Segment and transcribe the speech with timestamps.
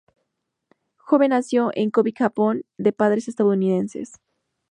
[0.97, 4.13] Jones nació en Kobe, Japón, de padres estadounidenses.